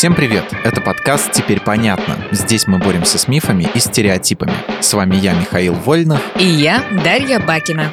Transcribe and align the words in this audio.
Всем 0.00 0.14
привет! 0.14 0.44
Это 0.64 0.80
подкаст 0.80 1.30
«Теперь 1.30 1.60
понятно». 1.60 2.16
Здесь 2.30 2.66
мы 2.66 2.78
боремся 2.78 3.18
с 3.18 3.28
мифами 3.28 3.68
и 3.74 3.78
стереотипами. 3.80 4.54
С 4.80 4.94
вами 4.94 5.16
я, 5.16 5.34
Михаил 5.34 5.74
Вольнов. 5.74 6.22
И 6.38 6.46
я, 6.46 6.82
Дарья 7.04 7.38
Бакина. 7.38 7.92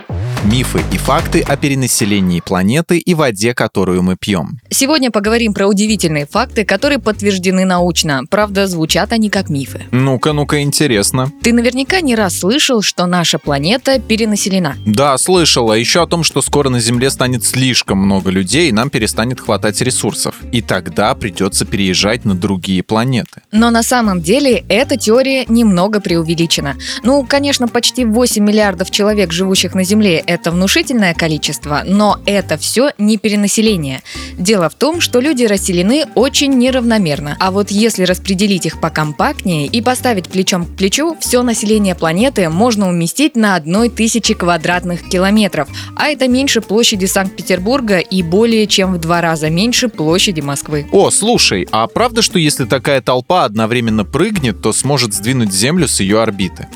Мифы 0.50 0.82
и 0.94 0.98
факты 0.98 1.42
о 1.42 1.58
перенаселении 1.58 2.40
планеты 2.40 3.00
и 3.00 3.14
воде, 3.14 3.54
которую 3.54 4.02
мы 4.02 4.16
пьем. 4.16 4.62
Сегодня 4.70 5.12
поговорим 5.12 5.54
про 5.54 5.68
удивительные 5.68 6.26
факты, 6.26 6.64
которые 6.64 7.00
подтверждены 7.00 7.66
научно. 7.66 8.22
Правда, 8.30 8.66
звучат 8.66 9.12
они 9.12 9.30
как 9.30 9.50
мифы. 9.50 9.84
Ну-ка, 9.92 10.32
ну-ка, 10.32 10.62
интересно. 10.62 11.34
Ты 11.44 11.52
наверняка 11.52 12.00
не 12.00 12.16
раз 12.16 12.40
слышал, 12.40 12.82
что 12.82 13.08
наша 13.08 13.40
планета 13.40 14.00
перенаселена. 14.00 14.78
Да, 14.86 15.18
слышала. 15.18 15.74
Еще 15.74 16.02
о 16.02 16.08
том, 16.08 16.24
что 16.24 16.42
скоро 16.42 16.70
на 16.70 16.80
Земле 16.80 17.10
станет 17.10 17.44
слишком 17.44 17.98
много 17.98 18.30
людей, 18.30 18.70
и 18.70 18.72
нам 18.72 18.90
перестанет 18.90 19.42
хватать 19.42 19.82
ресурсов. 19.82 20.36
И 20.54 20.62
тогда 20.62 21.14
придется 21.14 21.66
переезжать 21.66 22.24
на 22.24 22.36
другие 22.36 22.84
планеты. 22.84 23.42
Но 23.52 23.70
на 23.70 23.84
самом 23.84 24.22
деле 24.22 24.64
эта 24.70 24.96
теория 24.96 25.44
немного 25.50 26.00
преувеличена. 26.00 26.78
Ну, 27.04 27.26
конечно, 27.28 27.68
почти 27.68 28.06
8 28.06 28.42
миллиардов 28.42 28.92
человек, 28.92 29.34
живущих 29.34 29.76
на 29.76 29.84
Земле, 29.84 30.24
это 30.38 30.52
внушительное 30.52 31.16
количество, 31.16 31.82
но 31.86 32.20
это 32.26 32.58
все 32.58 32.92
не 33.00 33.18
перенаселение. 33.18 34.04
Дело 34.38 34.70
в 34.70 34.76
том, 34.76 35.02
что 35.02 35.20
люди 35.20 35.46
расселены 35.46 36.06
очень 36.14 36.54
неравномерно. 36.54 37.36
А 37.40 37.50
вот 37.50 37.72
если 37.72 38.04
распределить 38.04 38.68
их 38.68 38.80
покомпактнее 38.80 39.66
и 39.66 39.82
поставить 39.82 40.30
плечом 40.30 40.66
к 40.66 40.76
плечу, 40.76 41.18
все 41.20 41.42
население 41.42 41.96
планеты 41.96 42.50
можно 42.50 42.88
уместить 42.88 43.36
на 43.36 43.56
одной 43.56 43.90
тысячи 43.90 44.36
квадратных 44.36 45.10
километров. 45.10 45.68
А 45.96 46.08
это 46.10 46.28
меньше 46.28 46.62
площади 46.62 47.06
Санкт-Петербурга 47.06 47.98
и 47.98 48.22
более 48.22 48.68
чем 48.68 48.94
в 48.94 49.00
два 49.00 49.22
раза 49.22 49.50
меньше 49.50 49.90
площади 49.90 50.42
Москвы. 50.42 50.88
О, 50.92 51.10
слушай, 51.10 51.68
а 51.72 51.88
правда, 51.88 52.22
что 52.22 52.38
если 52.38 52.66
такая 52.66 53.02
толпа 53.02 53.46
одновременно 53.46 54.06
прыгнет, 54.06 54.62
то 54.62 54.72
сможет 54.72 55.14
сдвинуть 55.14 55.52
Землю 55.52 55.88
с 55.88 56.00
ее 56.00 56.22
орбиты? 56.22 56.68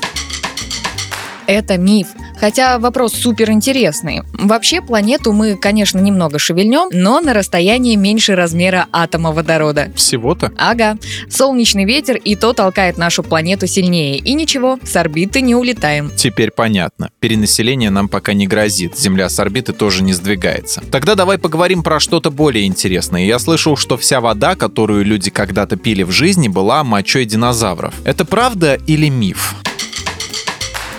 Это 1.46 1.76
миф. 1.76 2.08
Хотя 2.42 2.80
вопрос 2.80 3.12
супер 3.12 3.52
интересный. 3.52 4.22
Вообще 4.32 4.80
планету 4.80 5.32
мы, 5.32 5.54
конечно, 5.54 6.00
немного 6.00 6.40
шевельнем, 6.40 6.88
но 6.92 7.20
на 7.20 7.34
расстоянии 7.34 7.94
меньше 7.94 8.34
размера 8.34 8.88
атома 8.90 9.30
водорода. 9.30 9.92
Всего-то? 9.94 10.50
Ага. 10.58 10.98
Солнечный 11.30 11.84
ветер 11.84 12.16
и 12.16 12.34
то 12.34 12.52
толкает 12.52 12.98
нашу 12.98 13.22
планету 13.22 13.68
сильнее. 13.68 14.18
И 14.18 14.34
ничего, 14.34 14.80
с 14.82 14.96
орбиты 14.96 15.40
не 15.40 15.54
улетаем. 15.54 16.10
Теперь 16.16 16.50
понятно. 16.50 17.10
Перенаселение 17.20 17.90
нам 17.90 18.08
пока 18.08 18.32
не 18.32 18.48
грозит. 18.48 18.98
Земля 18.98 19.28
с 19.28 19.38
орбиты 19.38 19.72
тоже 19.72 20.02
не 20.02 20.12
сдвигается. 20.12 20.82
Тогда 20.90 21.14
давай 21.14 21.38
поговорим 21.38 21.84
про 21.84 22.00
что-то 22.00 22.32
более 22.32 22.66
интересное. 22.66 23.24
Я 23.24 23.38
слышал, 23.38 23.76
что 23.76 23.96
вся 23.96 24.20
вода, 24.20 24.56
которую 24.56 25.04
люди 25.04 25.30
когда-то 25.30 25.76
пили 25.76 26.02
в 26.02 26.10
жизни, 26.10 26.48
была 26.48 26.82
мочой 26.82 27.24
динозавров. 27.24 27.94
Это 28.04 28.24
правда 28.24 28.80
или 28.88 29.08
миф? 29.08 29.54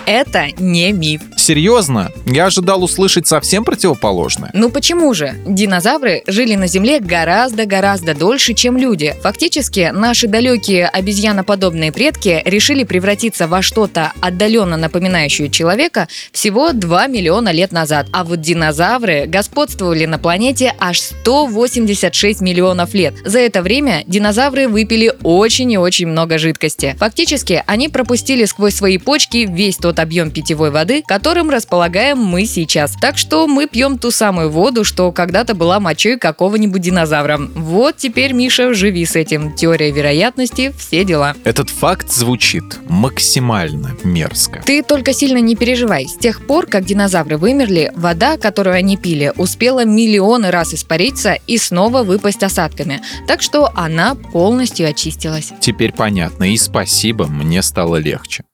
Это 0.06 0.48
не 0.58 0.92
миф. 0.92 1.22
Серьезно? 1.44 2.10
Я 2.24 2.46
ожидал 2.46 2.82
услышать 2.82 3.26
совсем 3.26 3.64
противоположное. 3.64 4.48
Ну 4.54 4.70
почему 4.70 5.12
же? 5.12 5.34
Динозавры 5.46 6.22
жили 6.26 6.54
на 6.54 6.66
Земле 6.68 7.00
гораздо-гораздо 7.00 8.14
дольше, 8.14 8.54
чем 8.54 8.78
люди. 8.78 9.14
Фактически, 9.22 9.90
наши 9.92 10.26
далекие 10.26 10.88
обезьяноподобные 10.88 11.92
предки 11.92 12.40
решили 12.46 12.84
превратиться 12.84 13.46
во 13.46 13.60
что-то 13.60 14.14
отдаленно 14.22 14.78
напоминающее 14.78 15.50
человека 15.50 16.08
всего 16.32 16.72
2 16.72 17.08
миллиона 17.08 17.50
лет 17.52 17.72
назад. 17.72 18.06
А 18.10 18.24
вот 18.24 18.40
динозавры 18.40 19.26
господствовали 19.26 20.06
на 20.06 20.18
планете 20.18 20.72
аж 20.78 20.98
186 20.98 22.40
миллионов 22.40 22.94
лет. 22.94 23.16
За 23.22 23.40
это 23.40 23.60
время 23.60 24.02
динозавры 24.06 24.66
выпили 24.66 25.12
очень 25.22 25.70
и 25.72 25.76
очень 25.76 26.06
много 26.06 26.38
жидкости. 26.38 26.96
Фактически, 26.98 27.62
они 27.66 27.90
пропустили 27.90 28.46
сквозь 28.46 28.74
свои 28.76 28.96
почки 28.96 29.46
весь 29.46 29.76
тот 29.76 29.98
объем 29.98 30.30
питьевой 30.30 30.70
воды, 30.70 31.02
который 31.06 31.33
которым 31.34 31.50
располагаем 31.50 32.18
мы 32.18 32.46
сейчас. 32.46 32.92
Так 33.00 33.18
что 33.18 33.48
мы 33.48 33.66
пьем 33.66 33.98
ту 33.98 34.12
самую 34.12 34.50
воду, 34.50 34.84
что 34.84 35.10
когда-то 35.10 35.56
была 35.56 35.80
мочой 35.80 36.16
какого-нибудь 36.16 36.80
динозавра. 36.80 37.40
Вот 37.56 37.96
теперь, 37.96 38.32
Миша, 38.32 38.72
живи 38.72 39.04
с 39.04 39.16
этим. 39.16 39.52
Теория 39.52 39.90
вероятности, 39.90 40.72
все 40.78 41.04
дела. 41.04 41.34
Этот 41.42 41.70
факт 41.70 42.08
звучит 42.12 42.62
максимально 42.88 43.96
мерзко. 44.04 44.62
Ты 44.64 44.84
только 44.84 45.12
сильно 45.12 45.38
не 45.38 45.56
переживай. 45.56 46.06
С 46.06 46.16
тех 46.16 46.46
пор, 46.46 46.66
как 46.66 46.84
динозавры 46.84 47.36
вымерли, 47.36 47.90
вода, 47.96 48.36
которую 48.36 48.76
они 48.76 48.96
пили, 48.96 49.32
успела 49.36 49.84
миллионы 49.84 50.52
раз 50.52 50.72
испариться 50.72 51.36
и 51.48 51.58
снова 51.58 52.04
выпасть 52.04 52.44
осадками. 52.44 53.00
Так 53.26 53.42
что 53.42 53.72
она 53.74 54.14
полностью 54.14 54.88
очистилась. 54.88 55.52
Теперь 55.58 55.92
понятно, 55.92 56.44
и 56.44 56.56
спасибо, 56.56 57.26
мне 57.26 57.60
стало 57.60 57.96
легче. 57.96 58.44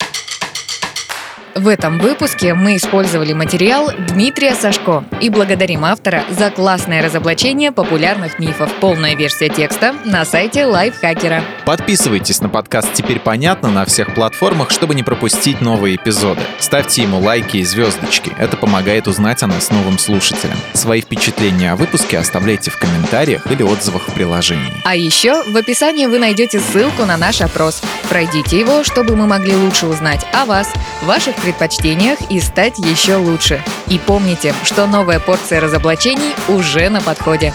В 1.57 1.67
этом 1.67 1.99
выпуске 1.99 2.55
мы 2.55 2.77
использовали 2.77 3.33
материал 3.33 3.91
Дмитрия 4.09 4.55
Сашко 4.55 5.05
и 5.21 5.31
благодарим 5.31 5.85
автора 5.85 6.23
за 6.31 6.51
классное 6.51 7.03
разоблачение 7.03 7.73
популярных 7.73 8.39
мифов. 8.39 8.73
Полная 8.81 9.17
версия 9.17 9.49
текста 9.49 9.95
на 10.05 10.25
сайте 10.25 10.65
Лайфхакера. 10.65 11.43
Подписывайтесь 11.67 12.41
на 12.41 12.49
подкаст 12.49 12.93
«Теперь 12.93 13.19
понятно» 13.19 13.69
на 13.69 13.85
всех 13.85 14.15
платформах, 14.15 14.71
чтобы 14.71 14.95
не 14.95 15.03
пропустить 15.03 15.61
новые 15.61 15.97
эпизоды. 15.97 16.41
Ставьте 16.61 17.03
ему 17.03 17.19
лайки 17.19 17.57
и 17.57 17.65
звездочки. 17.65 18.33
Это 18.39 18.57
помогает 18.57 19.09
узнать 19.09 19.43
о 19.43 19.49
нас 19.49 19.71
новым 19.71 19.99
слушателям. 19.99 20.57
Свои 20.75 21.01
впечатления 21.01 21.73
о 21.73 21.77
выпуске 21.77 22.19
оставляйте 22.19 22.71
в 22.71 22.79
комментариях 22.79 23.51
или 23.51 23.65
отзывах 23.65 24.03
в 24.09 24.15
приложении. 24.15 24.73
А 24.85 24.95
еще 24.95 25.43
в 25.51 25.57
описании 25.57 26.07
вы 26.07 26.21
найдете 26.21 26.61
ссылку 26.61 27.05
на 27.07 27.17
наш 27.17 27.41
опрос. 27.41 27.83
Пройдите 28.09 28.61
его, 28.61 28.85
чтобы 28.85 29.17
мы 29.17 29.27
могли 29.27 29.57
лучше 29.57 29.87
узнать 29.87 30.25
о 30.33 30.45
вас, 30.45 30.73
ваших 31.03 31.40
предпочтениях 31.41 32.19
и 32.31 32.41
стать 32.41 32.79
еще 32.79 33.17
лучше. 33.17 33.63
И 33.89 33.99
помните, 33.99 34.55
что 34.65 34.87
новая 34.87 35.21
порция 35.21 35.61
разоблачений 35.61 36.35
уже 36.49 36.89
на 36.89 37.01
подходе. 37.01 37.53